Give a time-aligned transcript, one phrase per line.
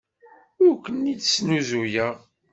[0.65, 2.15] Ur ken-id-snuzuyeɣ.